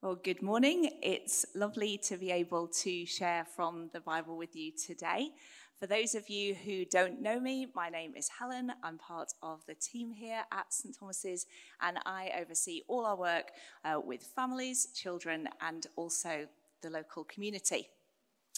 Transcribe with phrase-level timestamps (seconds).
[0.00, 0.92] Well, good morning.
[1.02, 5.30] It's lovely to be able to share from the Bible with you today.
[5.74, 8.70] For those of you who don't know me, my name is Helen.
[8.84, 11.46] I'm part of the team here at St Thomas's,
[11.80, 13.50] and I oversee all our work
[13.84, 16.46] uh, with families, children, and also
[16.80, 17.88] the local community.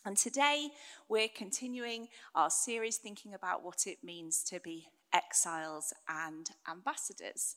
[0.05, 0.69] And today
[1.09, 7.57] we're continuing our series thinking about what it means to be exiles and ambassadors.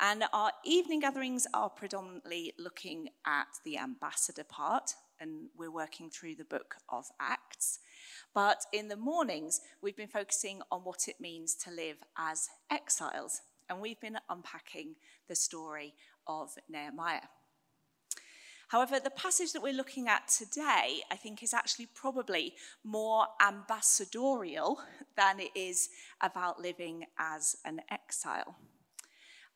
[0.00, 6.34] And our evening gatherings are predominantly looking at the ambassador part, and we're working through
[6.34, 7.78] the book of Acts.
[8.34, 13.42] But in the mornings, we've been focusing on what it means to live as exiles,
[13.70, 14.96] and we've been unpacking
[15.28, 15.94] the story
[16.26, 17.28] of Nehemiah.
[18.68, 24.80] However, the passage that we're looking at today, I think, is actually probably more ambassadorial
[25.16, 25.90] than it is
[26.20, 28.56] about living as an exile.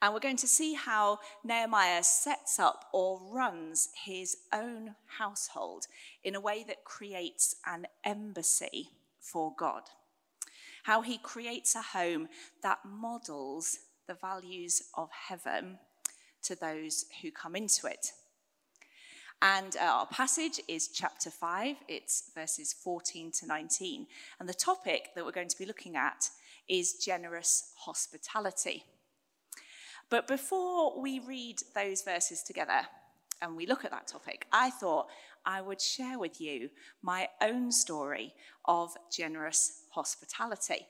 [0.00, 5.86] And we're going to see how Nehemiah sets up or runs his own household
[6.22, 9.82] in a way that creates an embassy for God.
[10.84, 12.28] How he creates a home
[12.62, 15.78] that models the values of heaven
[16.42, 18.12] to those who come into it.
[19.40, 24.06] And uh, our passage is chapter 5, it's verses 14 to 19.
[24.40, 26.30] And the topic that we're going to be looking at
[26.68, 28.84] is generous hospitality.
[30.10, 32.80] But before we read those verses together
[33.42, 35.08] and we look at that topic, I thought
[35.44, 36.70] I would share with you
[37.02, 40.86] my own story of generous hospitality.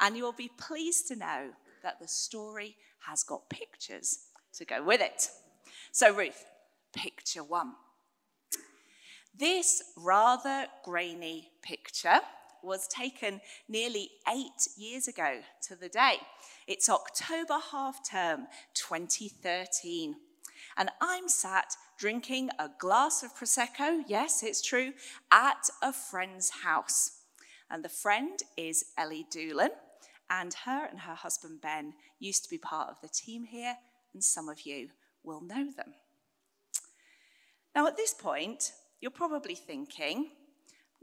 [0.00, 1.50] And you'll be pleased to know
[1.82, 2.76] that the story
[3.08, 5.28] has got pictures to go with it.
[5.92, 6.44] So, Ruth,
[6.92, 7.72] picture one.
[9.38, 12.20] This rather grainy picture
[12.66, 16.16] was taken nearly eight years ago to the day.
[16.66, 20.16] It's October half term 2013.
[20.76, 24.92] And I'm sat drinking a glass of Prosecco, yes, it's true,
[25.30, 27.22] at a friend's house.
[27.70, 29.70] And the friend is Ellie Doolan,
[30.28, 33.76] and her and her husband Ben used to be part of the team here,
[34.12, 34.90] and some of you
[35.22, 35.94] will know them.
[37.74, 40.30] Now, at this point, you're probably thinking,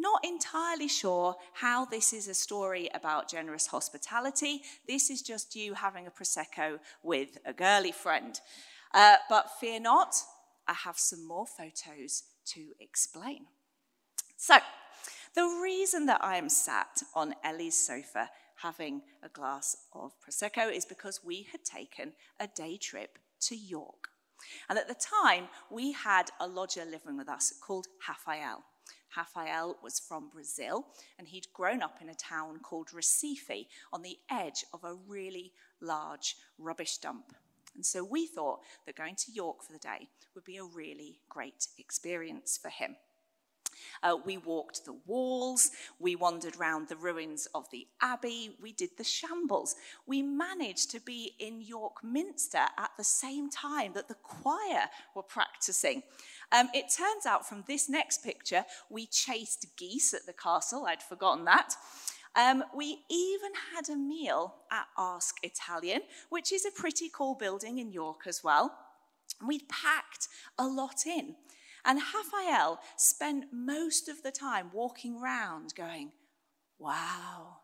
[0.04, 4.62] not entirely sure how this is a story about generous hospitality.
[4.88, 8.40] This is just you having a Prosecco with a girly friend.
[8.94, 10.14] Uh, but fear not,
[10.68, 13.46] I have some more photos to explain.
[14.38, 14.58] So,
[15.36, 20.86] the reason that I am sat on Ellie's sofa having a glass of Prosecco is
[20.86, 24.10] because we had taken a day trip to York.
[24.70, 28.64] And at the time, we had a lodger living with us called Rafael.
[29.16, 30.88] Rafael was from Brazil,
[31.18, 35.52] and he'd grown up in a town called Recife on the edge of a really
[35.82, 37.34] large rubbish dump.
[37.76, 41.20] And so we thought that going to York for the day would be a really
[41.30, 42.96] great experience for him.
[44.02, 48.92] Uh, we walked the walls, we wandered round the ruins of the abbey, we did
[48.98, 49.76] the shambles.
[50.06, 55.24] We managed to be in York Minster at the same time that the choir were
[55.24, 56.04] practicing.
[56.54, 61.02] Um, it turns out from this next picture, we chased geese at the castle, I'd
[61.02, 61.74] forgotten that.
[62.36, 67.80] Um, we even had a meal at Ask Italian, which is a pretty cool building
[67.80, 68.72] in York as well.
[69.46, 70.28] We'd packed
[70.58, 71.36] a lot in.
[71.86, 76.12] And Raphael spent most of the time walking round going,
[76.80, 77.58] wow,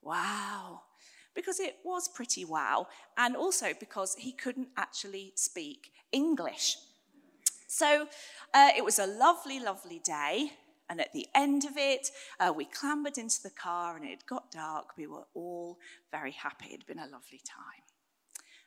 [0.00, 0.82] wow,
[1.34, 2.86] because it was pretty wow,
[3.18, 6.76] and also because he couldn't actually speak English.
[7.72, 8.06] So
[8.52, 10.52] uh, it was a lovely, lovely day.
[10.90, 14.50] And at the end of it, uh, we clambered into the car and it got
[14.50, 14.90] dark.
[14.98, 15.78] We were all
[16.10, 16.66] very happy.
[16.66, 17.82] It had been a lovely time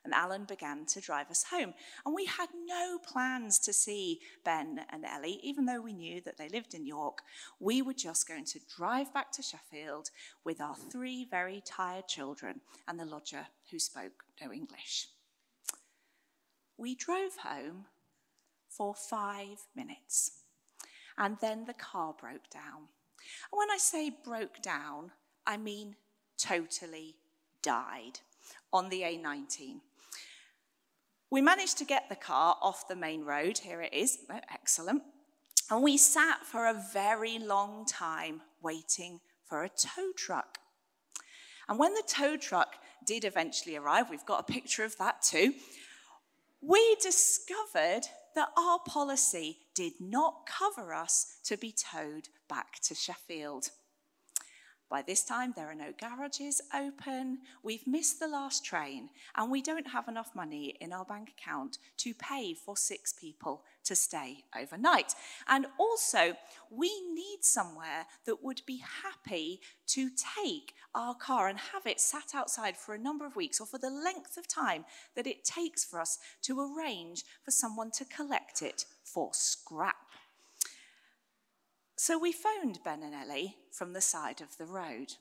[0.04, 1.74] and Alan began to drive us home.
[2.06, 6.38] And we had no plans to see Ben and Ellie, even though we knew that
[6.38, 7.20] they lived in York.
[7.60, 10.10] We were just going to drive back to Sheffield
[10.44, 15.10] with our three very tired children and the lodger who spoke no English.
[16.78, 17.86] We drove home
[18.78, 20.32] for five minutes,
[21.18, 22.88] and then the car broke down.
[23.52, 25.12] And when I say broke down,
[25.46, 25.96] I mean
[26.38, 27.16] totally
[27.62, 28.20] died
[28.74, 29.80] on the A19.
[31.32, 33.58] We managed to get the car off the main road.
[33.58, 34.20] Here it is.
[34.30, 35.04] Oh, excellent.
[35.70, 40.60] And we sat for a very long time waiting for a tow truck.
[41.68, 42.76] And when the tow truck
[43.06, 45.54] did eventually arrive, we've got a picture of that too,
[46.62, 48.02] we discovered
[48.36, 53.70] that our policy did not cover us to be towed back to Sheffield.
[54.90, 57.40] By this time, there are no garages open.
[57.64, 61.80] We've missed the last train, and we don't have enough money in our bank account
[61.98, 65.16] to pay for six people to stay overnight.
[65.48, 66.36] And also,
[66.70, 72.36] we need somewhere that would be happy to take our car and have it sat
[72.36, 74.86] outside for a number of weeks or for the length of time
[75.16, 80.05] that it takes for us to arrange for someone to collect it for scrap.
[81.98, 85.14] So we phoned Ben and Ellie from the side of the road.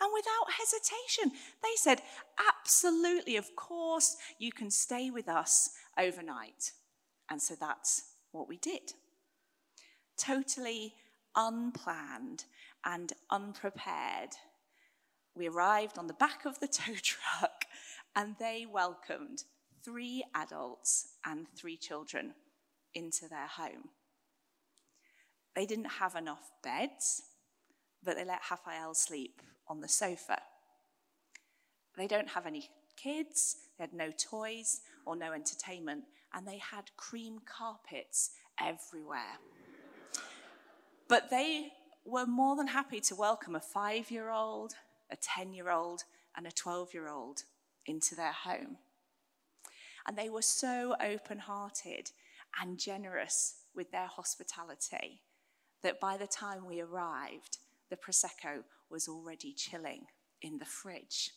[0.00, 1.32] And without hesitation,
[1.62, 2.02] they said,
[2.48, 6.72] Absolutely, of course, you can stay with us overnight.
[7.30, 8.02] And so that's
[8.32, 8.92] what we did.
[10.16, 10.94] Totally
[11.34, 12.44] unplanned
[12.84, 14.30] and unprepared.
[15.34, 17.64] We arrived on the back of the tow truck
[18.14, 19.44] and they welcomed
[19.84, 22.34] three adults and three children
[22.94, 23.90] into their home.
[25.58, 27.20] They didn't have enough beds,
[28.04, 30.38] but they let Raphael sleep on the sofa.
[31.96, 36.96] They don't have any kids, they had no toys or no entertainment, and they had
[36.96, 38.30] cream carpets
[38.62, 39.40] everywhere.
[41.08, 41.72] But they
[42.04, 44.74] were more than happy to welcome a five year old,
[45.10, 46.04] a 10 year old,
[46.36, 47.42] and a 12 year old
[47.84, 48.76] into their home.
[50.06, 52.12] And they were so open hearted
[52.62, 55.22] and generous with their hospitality
[55.82, 57.58] that by the time we arrived,
[57.90, 60.06] the Prosecco was already chilling
[60.42, 61.30] in the fridge.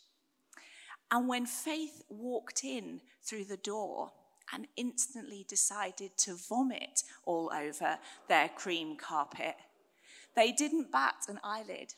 [1.11, 4.11] And when Faith walked in through the door
[4.53, 7.97] and instantly decided to vomit all over
[8.27, 9.55] their cream carpet,
[10.35, 11.93] they didn't bat an eyelid,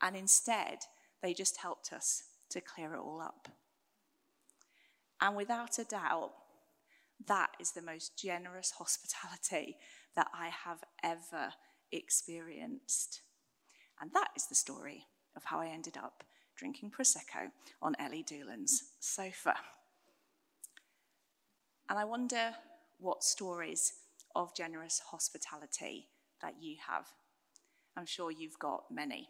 [0.00, 0.78] and instead,
[1.22, 3.48] they just helped us to clear it all up.
[5.20, 6.32] And without a doubt,
[7.26, 9.76] that is the most generous hospitality
[10.16, 11.52] that I have ever
[11.92, 13.22] experienced.
[14.00, 15.06] And that is the story
[15.36, 16.24] of how I ended up
[16.56, 17.50] drinking Prosecco
[17.80, 19.54] on Ellie Doolan's sofa.
[21.88, 22.52] And I wonder
[22.98, 23.92] what stories
[24.34, 26.08] of generous hospitality
[26.40, 27.06] that you have.
[27.96, 29.28] I'm sure you've got many.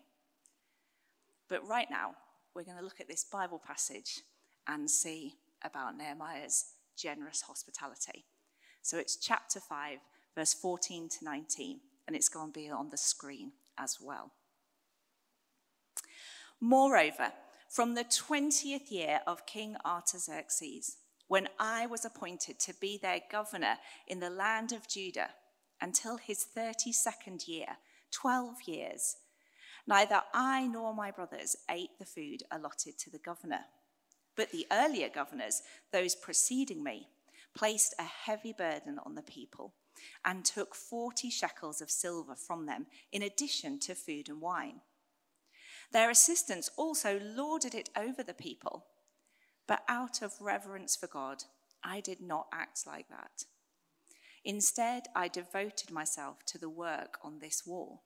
[1.49, 2.15] But right now,
[2.55, 4.21] we're going to look at this Bible passage
[4.69, 6.67] and see about Nehemiah's
[6.97, 8.25] generous hospitality.
[8.83, 9.99] So it's chapter 5,
[10.37, 14.33] verse 14 to 19 and it's going to be on the screen as well.
[16.61, 17.33] Moreover,
[17.69, 23.77] from the 20th year of King Artaxerxes, when I was appointed to be their governor
[24.07, 25.31] in the land of Judah,
[25.81, 27.67] until his 32nd year,
[28.13, 29.17] 12 years,
[29.87, 33.65] neither I nor my brothers ate the food allotted to the governor.
[34.37, 35.63] But the earlier governors,
[35.93, 37.09] those preceding me,
[37.55, 39.75] placed a heavy burden on the people
[40.25, 44.81] and took 40 shekels of silver from them, in addition to food and wine.
[45.93, 48.87] Their assistants also lorded it over the people,
[49.67, 51.45] but out of reverence for God,
[51.85, 53.45] I did not act like that.
[54.45, 58.03] Instead, I devoted myself to the work on this wall.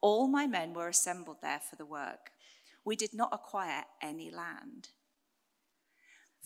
[0.00, 2.30] All my men were assembled there for the work.
[2.84, 4.88] We did not acquire any land.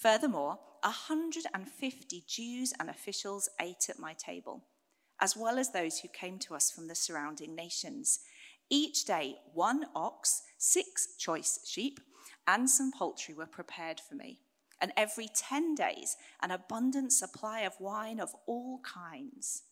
[0.01, 4.65] Furthermore, 150 Jews and officials ate at my table,
[5.21, 8.21] as well as those who came to us from the surrounding nations.
[8.71, 12.01] Each day, one ox, six choice sheep,
[12.47, 14.41] and some poultry were prepared for me.
[14.81, 19.65] And every 10 days, an abundant supply of wine of all kinds.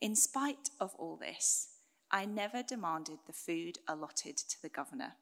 [0.00, 1.68] In spite of all this,
[2.10, 5.16] I never demanded the food allotted to the governor,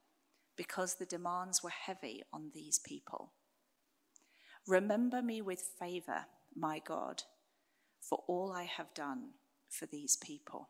[0.57, 3.33] because the demands were heavy on these people.
[4.67, 7.23] Remember me with favor, my God,
[8.01, 9.31] for all I have done
[9.69, 10.69] for these people.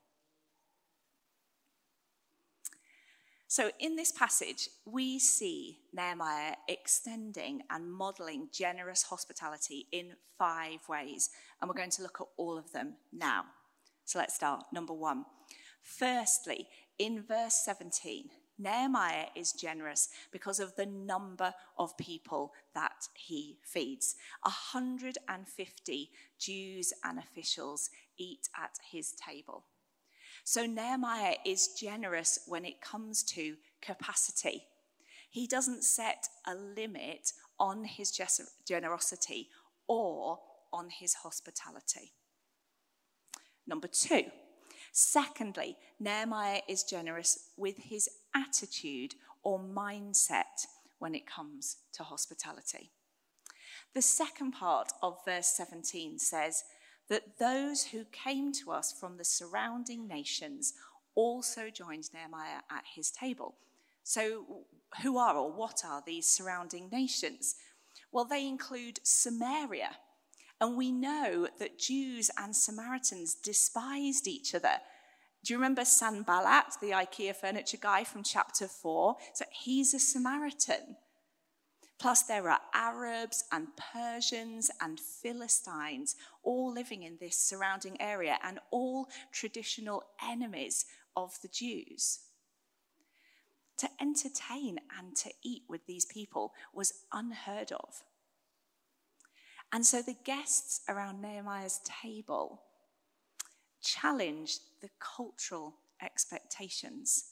[3.49, 11.31] So, in this passage, we see Nehemiah extending and modeling generous hospitality in five ways.
[11.61, 13.45] And we're going to look at all of them now.
[14.05, 14.65] So, let's start.
[14.73, 15.25] Number one.
[15.81, 16.67] Firstly,
[16.99, 24.17] in verse 17, Nehemiah is generous because of the number of people that he feeds.
[24.43, 29.65] 150 Jews and officials eat at his table.
[30.45, 34.65] So Nehemiah is generous when it comes to capacity.
[35.29, 38.19] He doesn't set a limit on his
[38.67, 39.51] generosity
[39.87, 40.39] or
[40.73, 42.13] on his hospitality.
[43.67, 44.27] Number two,
[44.99, 50.67] Secondly, Nehemiah is generous with his attitude or mindset
[50.99, 52.91] when it comes to hospitality.
[53.95, 56.65] The second part of verse 17 says
[57.09, 60.75] that those who came to us from the surrounding nations
[61.15, 63.55] also joined Nehemiah at his table.
[64.03, 64.65] So,
[65.03, 67.57] who are or what are these surrounding nations?
[68.13, 69.97] Well, they include Samaria.
[70.61, 74.79] And we know that Jews and Samaritans despised each other.
[75.47, 79.17] Do you remember Sanballat, the IKEA furniture guy from chapter 4?
[79.33, 80.97] So he's a Samaritan.
[82.01, 88.59] Plus, there are Arabs and Persians and Philistines all living in this surrounding area and
[88.73, 90.85] all traditional enemies
[91.15, 92.19] of the Jews.
[93.79, 98.03] To entertain and to eat with these people was unheard of.
[99.73, 102.63] And so the guests around Nehemiah's table
[103.87, 107.27] challenged the cultural expectations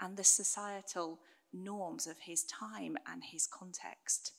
[0.00, 1.18] and the societal
[1.52, 4.32] norms of his time and his context.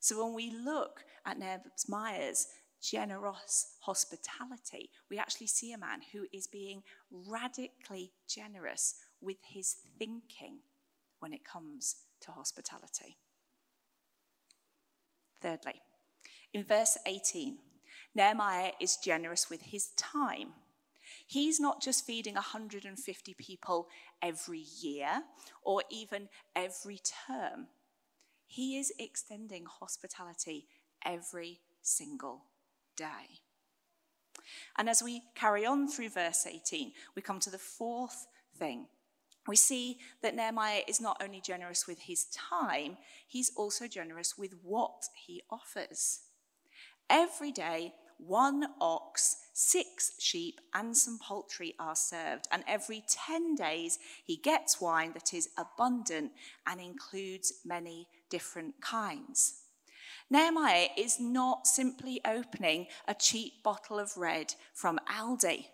[0.00, 2.48] So when we look at Nehemiah's
[2.82, 10.58] generous hospitality, we actually see a man who is being radically generous with his thinking
[11.20, 13.16] when it comes to hospitality.
[15.40, 15.80] Thirdly,
[16.52, 17.58] in verse 18,
[18.16, 20.54] Nehemiah is generous with his time.
[21.26, 23.88] He's not just feeding 150 people
[24.22, 25.22] every year
[25.62, 27.66] or even every term.
[28.46, 30.66] He is extending hospitality
[31.04, 32.44] every single
[32.96, 33.42] day.
[34.78, 38.86] And as we carry on through verse 18, we come to the fourth thing.
[39.46, 42.96] We see that Nehemiah is not only generous with his time,
[43.28, 46.20] he's also generous with what he offers.
[47.10, 52.48] Every day, one ox, six sheep, and some poultry are served.
[52.50, 56.32] And every 10 days, he gets wine that is abundant
[56.66, 59.62] and includes many different kinds.
[60.28, 65.66] Nehemiah is not simply opening a cheap bottle of red from Aldi.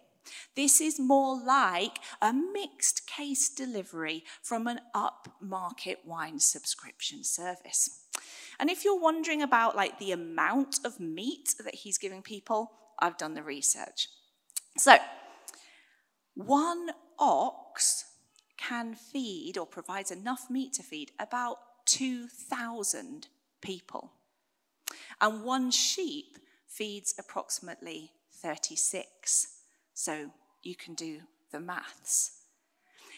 [0.54, 8.01] This is more like a mixed case delivery from an upmarket wine subscription service.
[8.58, 13.18] And if you're wondering about like the amount of meat that he's giving people, I've
[13.18, 14.08] done the research.
[14.76, 14.96] So,
[16.34, 18.04] one ox
[18.56, 23.28] can feed or provides enough meat to feed about 2,000
[23.60, 24.12] people.
[25.20, 29.48] And one sheep feeds approximately 36.
[29.94, 30.30] So
[30.62, 32.41] you can do the maths.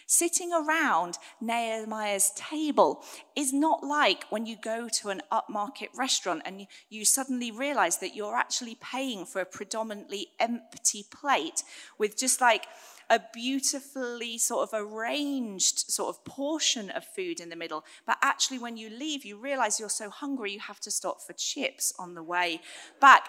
[0.06, 3.02] Sitting around Nehemiah's table
[3.34, 8.16] is not like when you go to an upmarket restaurant and you, suddenly realize that
[8.16, 11.62] you're actually paying for a predominantly empty plate
[11.98, 12.66] with just like
[13.10, 17.84] a beautifully sort of arranged sort of portion of food in the middle.
[18.06, 21.34] But actually, when you leave, you realize you're so hungry you have to stop for
[21.34, 22.60] chips on the way
[23.00, 23.28] back.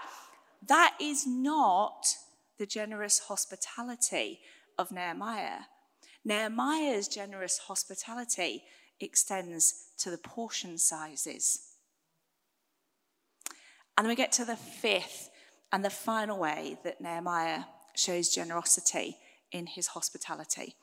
[0.68, 2.06] That is not
[2.58, 4.40] the generous hospitality
[4.78, 5.66] of Nehemiah.
[6.26, 8.64] Nehemiah's generous hospitality
[9.00, 11.76] extends to the portion sizes.
[13.98, 15.30] And we get to the fifth
[15.72, 17.66] and the final way that Nehemiah
[17.96, 19.18] shows generosity
[19.52, 20.76] in his hospitality.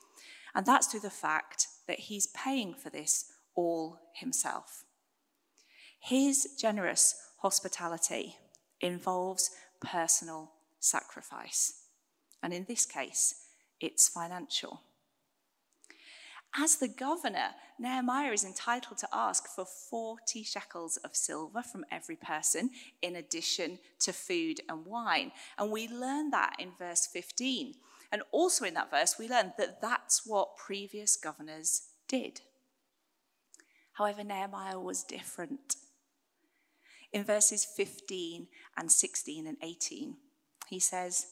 [0.54, 4.84] And that's through the fact that he's paying for this all himself.
[5.98, 8.36] His generous hospitality
[8.80, 11.84] involves personal sacrifice.
[12.42, 13.46] And in this case,
[13.80, 14.80] it's financial.
[16.54, 22.16] As the governor, Nehemiah is entitled to ask for 40 shekels of silver from every
[22.16, 25.32] person, in addition to food and wine.
[25.58, 27.74] And we learn that in verse 15.
[28.10, 32.42] And also in that verse, we learn that that's what previous governors did.
[33.94, 35.76] However, Nehemiah was different.
[37.12, 40.16] In verses 15 and 16 and 18,
[40.68, 41.26] he says,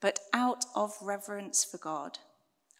[0.00, 2.18] But out of reverence for God,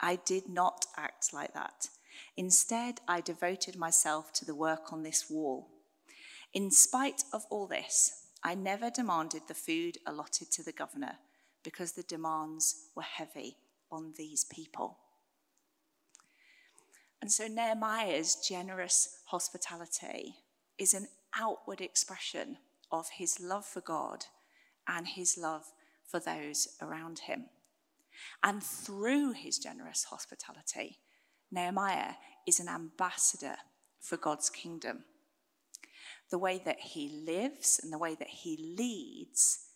[0.02, 1.88] I did not act like that.
[2.36, 5.68] Instead, I devoted myself to the work on this wall.
[6.52, 11.18] In spite of all this, I never demanded the food allotted to the governor
[11.62, 13.56] because the demands were heavy
[13.90, 14.98] on these people.
[17.20, 20.34] And so Nehemiah's generous hospitality
[20.76, 21.06] is an
[21.38, 22.58] outward expression
[22.90, 24.24] of his love for God
[24.88, 25.64] and his love
[26.04, 27.44] for those around him.
[28.42, 30.98] And through his generous hospitality,
[31.50, 32.14] Nehemiah
[32.46, 33.56] is an ambassador
[34.00, 35.04] for God's kingdom.
[36.30, 39.66] The way that he lives and the way that he leads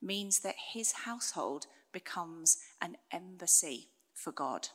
[0.00, 4.68] means that his household becomes an embassy for God.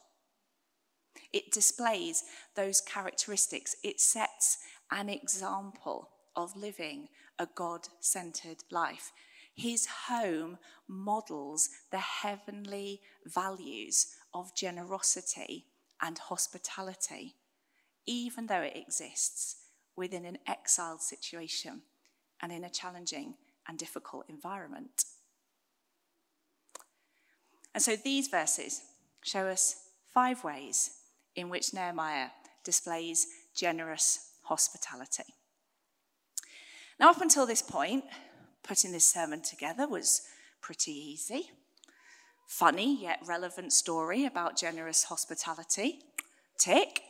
[1.34, 2.24] It displays
[2.56, 4.58] those characteristics, it sets
[4.92, 7.10] an example of living
[7.40, 9.12] a God centered life.
[9.58, 15.66] His home models the heavenly values of generosity
[16.02, 17.36] and hospitality
[18.08, 19.58] even though it exists
[19.96, 21.82] within an exiled situation
[22.42, 23.36] and in a challenging
[23.68, 25.04] and difficult environment.
[27.74, 28.82] And so these verses
[29.24, 29.76] show us
[30.14, 30.92] five ways
[31.36, 32.30] in which Nehemiah
[32.64, 35.26] displays generous hospitality.
[37.00, 38.06] Now, up until this point,
[38.68, 40.24] putting this sermon together was
[40.62, 41.52] pretty easy.
[42.48, 46.00] Funny yet relevant story about generous hospitality.
[46.58, 47.02] Tick.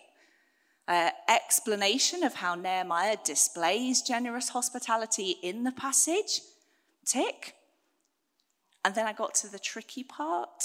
[0.87, 6.41] Uh, explanation of how Nehemiah displays generous hospitality in the passage.
[7.05, 7.55] Tick.
[8.85, 10.63] And then I got to the tricky part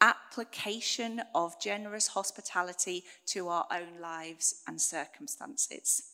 [0.00, 6.11] application of generous hospitality to our own lives and circumstances.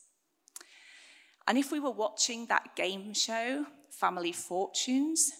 [1.49, 5.31] And if we were watching that game show, Family Fortunes,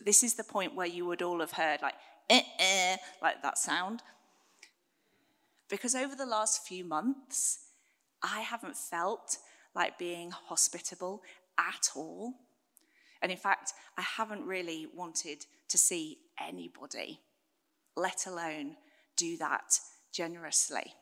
[0.00, 1.96] this is the point where you would all have heard, like,
[2.30, 4.04] eh, eh, like that sound.
[5.68, 7.58] Because over the last few months,
[8.22, 9.38] I haven't felt
[9.74, 11.22] like being hospitable
[11.58, 12.34] at all.
[13.20, 17.18] And in fact, I haven't really wanted to see anybody,
[17.96, 18.76] let alone
[19.16, 19.80] do that
[20.12, 20.94] generously.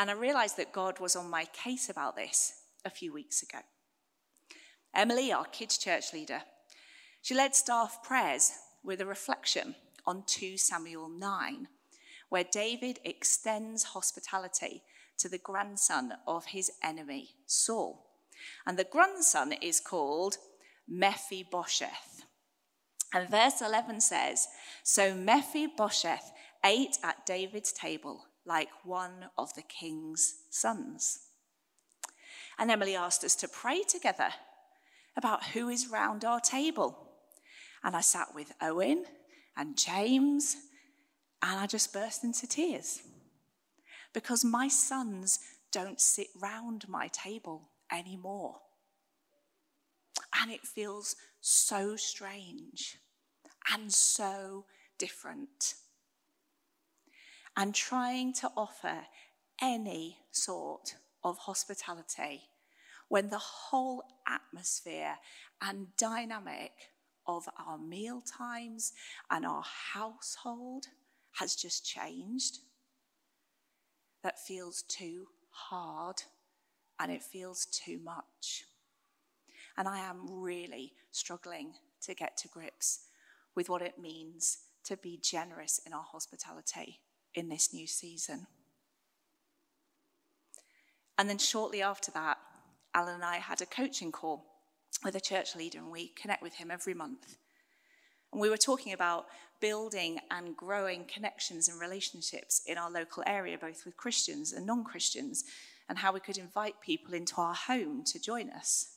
[0.00, 3.58] And I realized that God was on my case about this a few weeks ago.
[4.94, 6.40] Emily, our kids' church leader,
[7.20, 8.50] she led staff prayers
[8.82, 9.74] with a reflection
[10.06, 11.68] on 2 Samuel 9,
[12.30, 14.82] where David extends hospitality
[15.18, 18.06] to the grandson of his enemy, Saul.
[18.66, 20.38] And the grandson is called
[20.88, 22.22] Mephibosheth.
[23.12, 24.48] And verse 11 says
[24.82, 26.32] So Mephibosheth
[26.64, 31.20] ate at David's table like one of the king's sons.
[32.58, 34.30] And Emily asked us to pray together
[35.16, 36.98] about who is round our table.
[37.84, 39.04] And I sat with Owen
[39.56, 40.56] and James,
[41.40, 43.02] and I just burst into tears
[44.12, 45.38] because my sons
[45.70, 48.56] don't sit round my table anymore.
[50.42, 52.98] And it feels so strange
[53.72, 54.64] and so
[54.98, 55.74] different
[57.56, 59.06] and trying to offer
[59.60, 62.42] any sort of hospitality
[63.08, 65.16] when the whole atmosphere
[65.60, 66.72] and dynamic
[67.26, 68.92] of our meal times
[69.30, 70.86] and our household
[71.32, 72.58] has just changed.
[74.22, 76.22] That feels too hard
[76.98, 78.64] and it feels too much.
[79.76, 83.00] And I am really struggling to get to grips
[83.54, 87.00] with what it means to be generous in our hospitality
[87.34, 88.46] in this new season.
[91.18, 92.38] And then shortly after that,
[92.94, 94.46] Alan and I had a coaching call
[95.04, 97.36] with a church leader, and we connect with him every month.
[98.32, 99.26] And we were talking about
[99.60, 104.84] building and growing connections and relationships in our local area, both with Christians and non
[104.84, 105.44] Christians,
[105.88, 108.96] and how we could invite people into our home to join us.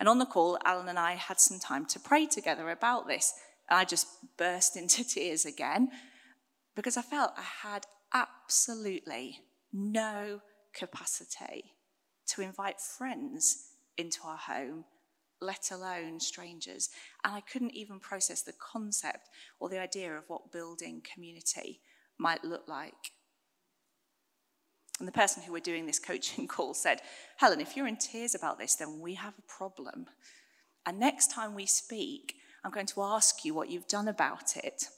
[0.00, 3.32] And on the call, Alan and I had some time to pray together about this.
[3.68, 5.90] And I just burst into tears again
[6.74, 9.40] because I felt I had absolutely
[9.72, 10.40] no
[10.72, 11.74] capacity
[12.26, 14.84] to invite friends into our home,
[15.40, 16.90] let alone strangers.
[17.24, 19.28] And I couldn't even process the concept
[19.60, 21.80] or the idea of what building community
[22.18, 23.12] might look like.
[24.98, 27.00] And the person who we're doing this coaching call said,
[27.36, 30.06] Helen, if you're in tears about this, then we have a problem.
[30.86, 34.88] And next time we speak, I'm going to ask you what you've done about it.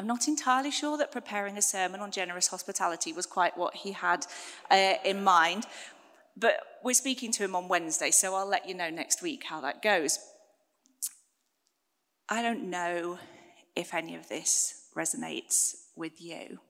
[0.00, 3.92] I'm not entirely sure that preparing a sermon on generous hospitality was quite what he
[3.92, 4.24] had
[4.70, 5.66] uh, in mind,
[6.34, 9.60] but we're speaking to him on Wednesday, so I'll let you know next week how
[9.60, 10.18] that goes.
[12.30, 13.18] I don't know
[13.76, 16.60] if any of this resonates with you.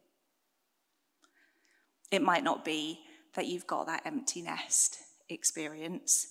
[2.10, 2.98] It might not be
[3.36, 6.26] that you've got that empty nest experience,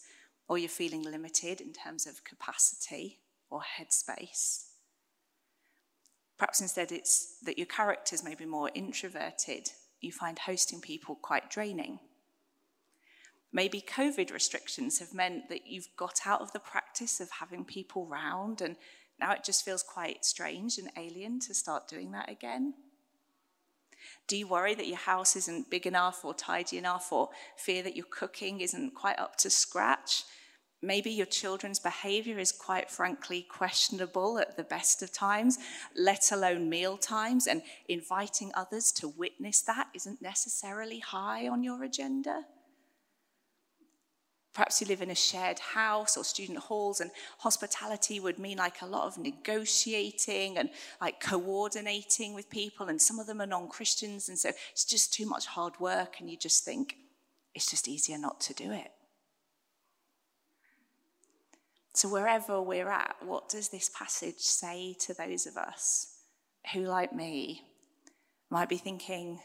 [0.49, 4.68] or you're feeling limited in terms of capacity or headspace.
[6.39, 9.71] Perhaps instead it's that your characters may be more introverted.
[9.99, 11.99] You find hosting people quite draining.
[13.51, 18.05] Maybe COVID restrictions have meant that you've got out of the practice of having people
[18.05, 18.77] round, and
[19.19, 22.75] now it just feels quite strange and alien to start doing that again.
[24.27, 27.97] Do you worry that your house isn't big enough or tidy enough, or fear that
[27.97, 30.23] your cooking isn't quite up to scratch?
[30.81, 35.57] Maybe your children's behavior is quite frankly questionable at the best of times,
[35.95, 41.83] let alone meal times, and inviting others to witness that isn't necessarily high on your
[41.83, 42.45] agenda.
[44.53, 48.81] Perhaps you live in a shared house or student halls, and hospitality would mean like
[48.81, 50.69] a lot of negotiating and
[51.01, 55.13] like coordinating with people, and some of them are non Christians, and so it's just
[55.13, 56.95] too much hard work, and you just think
[57.53, 58.91] it's just easier not to do it.
[61.93, 66.19] So, wherever we're at, what does this passage say to those of us
[66.73, 67.63] who, like me,
[68.49, 69.39] might be thinking,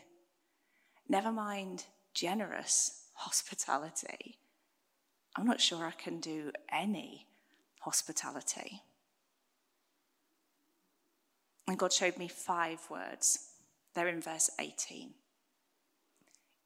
[1.09, 4.39] never mind generous hospitality?
[5.37, 7.27] I'm not sure I can do any
[7.81, 8.83] hospitality.
[11.67, 13.51] And God showed me five words.
[13.95, 15.15] They're in verse 18.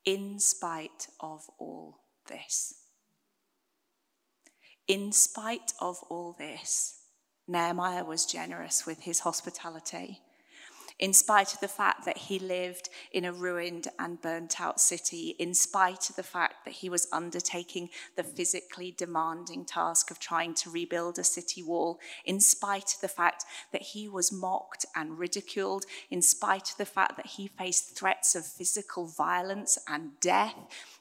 [0.04, 2.74] In spite of all this.
[4.88, 7.02] In spite of all this,
[7.46, 10.22] Nehemiah was generous with his hospitality
[10.98, 15.36] in spite of the fact that he lived in a ruined and burnt out city,
[15.38, 20.54] in spite of the fact that he was undertaking the physically demanding task of trying
[20.54, 25.18] to rebuild a city wall, in spite of the fact that he was mocked and
[25.18, 30.54] ridiculed, in spite of the fact that he faced threats of physical violence and death,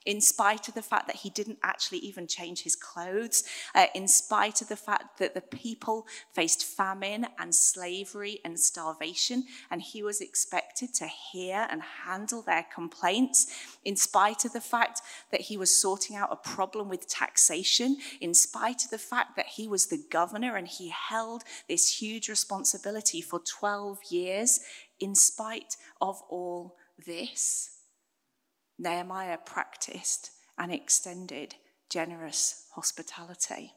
[0.05, 3.43] in spite of the fact that he didn't actually even change his clothes,
[3.75, 9.43] uh, in spite of the fact that the people faced famine and slavery and starvation,
[9.69, 13.47] and he was expected to hear and handle their complaints,
[13.83, 18.33] in spite of the fact that he was sorting out a problem with taxation, in
[18.33, 23.21] spite of the fact that he was the governor and he held this huge responsibility
[23.21, 24.59] for 12 years,
[24.99, 27.77] in spite of all this
[28.79, 31.55] Nehemiah practiced and extended
[31.89, 33.73] generous hospitality.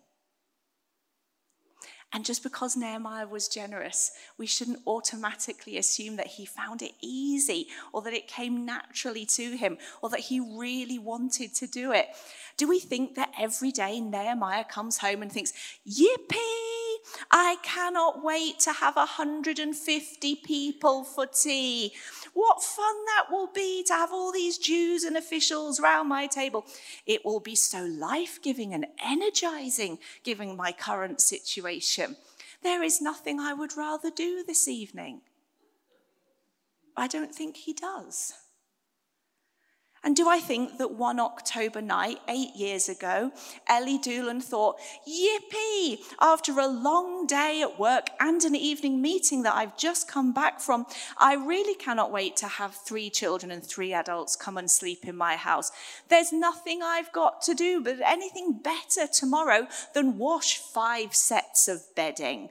[2.12, 7.68] And just because Nehemiah was generous, we shouldn't automatically assume that he found it easy
[7.92, 12.08] or that it came naturally to him or that he really wanted to do it.
[12.56, 15.52] Do we think that every day Nehemiah comes home and thinks,
[15.88, 16.70] Yippee!
[17.30, 21.92] I cannot wait to have 150 people for tea.
[22.32, 26.64] What fun that will be to have all these Jews and officials round my table.
[27.06, 32.16] It will be so life giving and energizing given my current situation.
[32.62, 35.22] There is nothing I would rather do this evening.
[36.96, 38.34] I don't think he does.
[40.10, 43.30] And do I think that one October night, eight years ago,
[43.68, 49.54] Ellie Doolan thought, yippee, after a long day at work and an evening meeting that
[49.54, 50.84] I've just come back from,
[51.16, 55.14] I really cannot wait to have three children and three adults come and sleep in
[55.14, 55.70] my house.
[56.08, 61.84] There's nothing I've got to do, but anything better tomorrow than wash five sets of
[61.94, 62.48] bedding.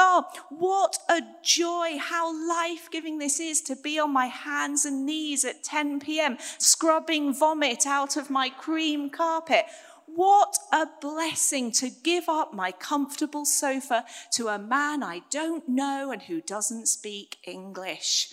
[0.00, 5.04] Oh, what a joy, how life giving this is to be on my hands and
[5.04, 9.64] knees at 10 p.m., scrubbing vomit out of my cream carpet.
[10.06, 16.12] What a blessing to give up my comfortable sofa to a man I don't know
[16.12, 18.28] and who doesn't speak English.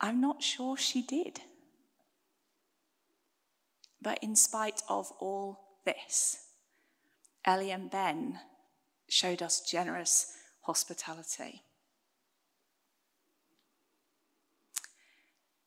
[0.00, 1.40] I'm not sure she did.
[4.00, 6.38] But in spite of all this,
[7.44, 8.38] Ellie and Ben
[9.12, 11.60] showed us generous hospitality.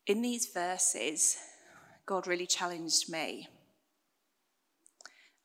[0.08, 1.38] In these verses,
[2.08, 3.48] God really challenged me.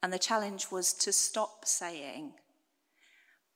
[0.02, 2.32] And the challenge was to stop saying,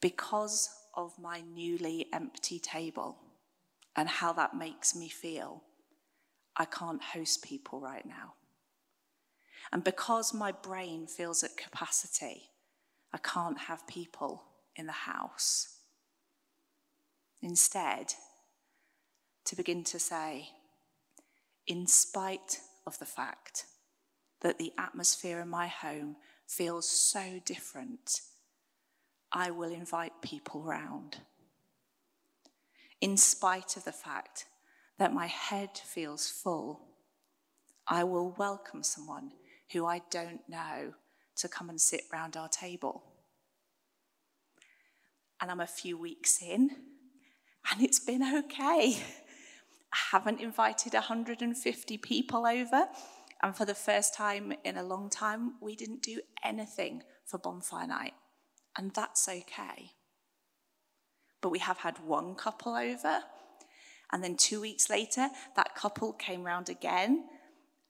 [0.02, 3.16] because of my newly empty table
[3.96, 5.62] and how that makes me feel,
[6.54, 8.34] I can't host people right now.
[9.72, 12.50] And because my brain feels at capacity,
[13.14, 14.42] I can't have people
[14.74, 15.76] in the house.
[17.40, 18.12] Instead,
[19.44, 20.48] to begin to say,
[21.68, 23.66] in spite of the fact
[24.40, 26.16] that the atmosphere in my home
[26.48, 28.20] feels so different,
[29.30, 31.18] I will invite people round.
[33.00, 34.46] In spite of the fact
[34.98, 36.80] that my head feels full,
[37.86, 39.30] I will welcome someone
[39.70, 40.94] who I don't know
[41.36, 43.02] to come and sit round our table.
[45.40, 46.70] And I'm a few weeks in,
[47.70, 48.96] and it's been okay.
[49.92, 52.88] I haven't invited 150 people over,
[53.42, 57.86] and for the first time in a long time, we didn't do anything for bonfire
[57.86, 58.14] night,
[58.76, 59.92] and that's okay.
[61.40, 63.20] But we have had one couple over,
[64.12, 67.24] and then two weeks later, that couple came round again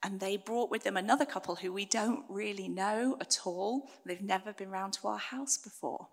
[0.04, 3.88] and they brought with them another couple who we don't really know at all.
[4.04, 6.08] They've never been round to our house before.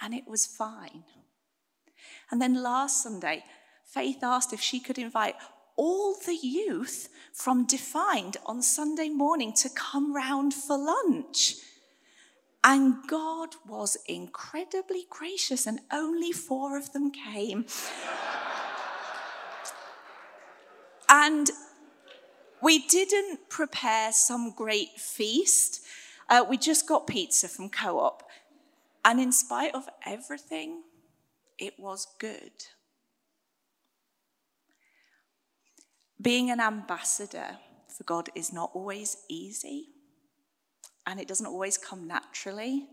[0.00, 1.04] And it was fine.
[2.30, 3.44] And then last Sunday,
[3.84, 5.34] Faith asked if she could invite
[5.76, 11.56] all the youth from Defined on Sunday morning to come round for lunch.
[12.64, 17.66] And God was incredibly gracious, and only four of them came.
[21.10, 21.50] and
[22.62, 25.82] we didn't prepare some great feast.
[26.28, 28.22] Uh, we just got pizza from Co op.
[29.04, 30.82] And in spite of everything,
[31.58, 32.52] it was good.
[36.20, 37.58] Being an ambassador
[37.94, 39.88] for God is not always easy,
[41.06, 42.88] and it doesn't always come naturally,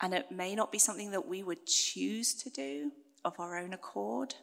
[0.00, 2.92] and it may not be something that we would choose to do
[3.24, 4.34] of our own accord,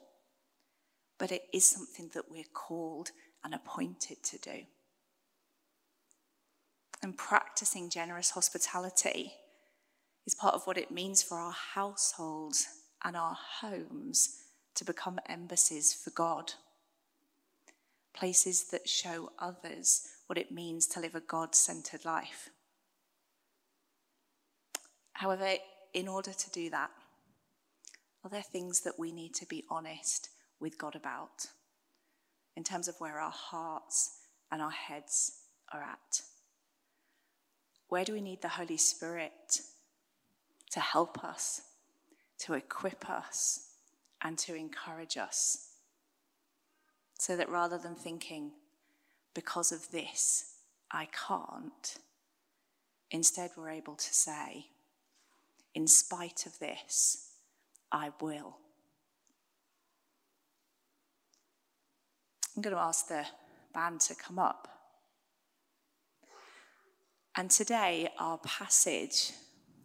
[1.17, 3.12] but it is something that we're called
[3.47, 4.63] and appointed to do.
[7.01, 9.31] And practicing generous hospitality
[10.25, 12.67] is part of what it means for our households
[13.05, 14.41] and our homes
[14.75, 16.55] to become embassies for God.
[18.13, 22.49] Places that show others what it means to live a God centered life.
[25.13, 25.53] However,
[25.93, 26.89] in order to do that,
[28.25, 31.47] are there things that we need to be honest with God about
[32.58, 34.17] in terms of where our hearts
[34.52, 36.22] and our heads are at?
[37.88, 39.62] Where do we need the Holy Spirit
[40.72, 41.62] to help us,
[42.39, 43.67] to equip us,
[44.24, 45.70] and to encourage us.
[47.20, 48.52] So that rather than thinking,
[49.34, 50.56] because of this,
[50.91, 51.98] I can't,
[53.12, 54.67] instead we're able to say,
[55.74, 57.32] in spite of this,
[57.91, 58.58] I will.
[62.58, 63.24] I'm going to ask the
[63.72, 64.67] band to come up.
[67.36, 69.32] And today, our passage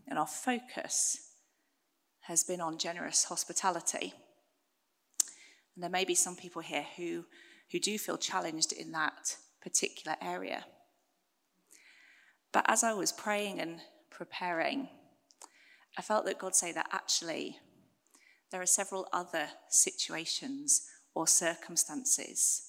[0.09, 1.33] and our focus
[2.21, 4.15] has been on generous hospitality.
[5.75, 7.27] And there may be some people here who,
[7.71, 10.65] who do feel challenged in that particular area.
[12.53, 13.81] But as I was praying and
[14.11, 14.89] preparing,
[15.99, 17.59] I felt that God say that actually
[18.51, 22.68] there are several other situations or circumstances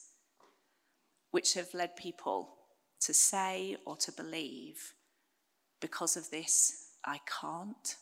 [1.32, 2.56] which have led people
[3.00, 4.94] to say or to believe
[5.82, 7.96] because of this I can't.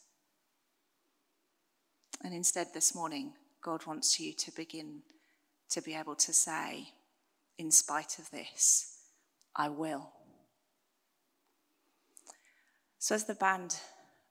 [2.23, 5.01] And instead, this morning, God wants you to begin
[5.69, 6.89] to be able to say,
[7.57, 8.97] in spite of this,
[9.55, 10.11] I will.
[12.99, 13.77] So, as the band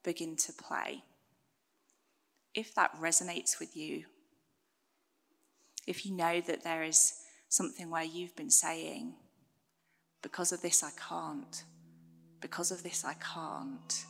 [0.04, 1.02] begin to play,
[2.54, 4.04] if that resonates with you,
[5.86, 7.14] if you know that there is
[7.48, 9.14] something where you've been saying,
[10.22, 11.64] because of this I can't,
[12.40, 14.04] because of this I can't,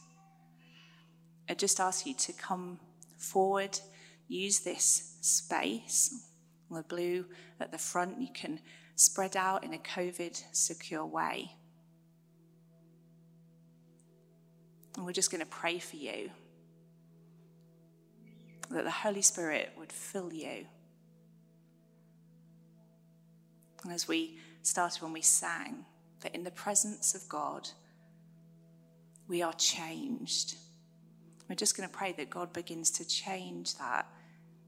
[1.49, 2.79] I just ask you to come
[3.19, 3.79] forward,
[4.29, 6.27] use this space.
[6.71, 7.27] the blue
[7.59, 8.61] at the front, you can
[8.95, 11.51] spread out in a COVID secure way.
[14.97, 16.31] And we're just going to pray for you
[18.71, 20.67] that the Holy Spirit would fill you.
[23.85, 25.85] And as we started when we sang,
[26.21, 27.69] that in the presence of God,
[29.27, 30.57] we are changed.
[31.49, 34.07] We're just going to pray that God begins to change that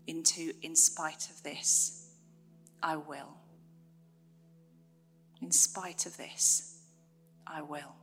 [0.06, 2.08] into, in spite of this,
[2.82, 3.36] I will.
[5.40, 6.78] In spite of this,
[7.46, 7.94] I will.